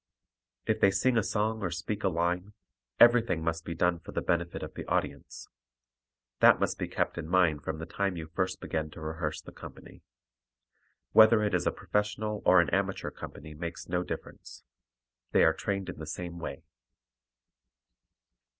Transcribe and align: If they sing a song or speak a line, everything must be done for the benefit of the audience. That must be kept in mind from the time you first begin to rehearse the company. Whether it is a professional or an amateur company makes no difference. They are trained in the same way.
If 0.65 0.79
they 0.79 0.89
sing 0.89 1.15
a 1.15 1.21
song 1.23 1.61
or 1.61 1.69
speak 1.69 2.03
a 2.03 2.07
line, 2.09 2.53
everything 2.99 3.43
must 3.43 3.63
be 3.65 3.75
done 3.75 3.99
for 3.99 4.13
the 4.13 4.21
benefit 4.23 4.63
of 4.63 4.73
the 4.73 4.83
audience. 4.87 5.47
That 6.39 6.59
must 6.59 6.79
be 6.79 6.87
kept 6.87 7.19
in 7.19 7.27
mind 7.27 7.61
from 7.63 7.77
the 7.77 7.85
time 7.85 8.17
you 8.17 8.25
first 8.33 8.59
begin 8.59 8.89
to 8.93 8.99
rehearse 8.99 9.41
the 9.43 9.51
company. 9.51 10.01
Whether 11.11 11.43
it 11.43 11.53
is 11.53 11.67
a 11.67 11.71
professional 11.71 12.41
or 12.47 12.59
an 12.59 12.71
amateur 12.71 13.11
company 13.11 13.53
makes 13.53 13.87
no 13.87 14.01
difference. 14.01 14.63
They 15.33 15.43
are 15.43 15.53
trained 15.53 15.87
in 15.87 15.99
the 15.99 16.07
same 16.07 16.39
way. 16.39 16.63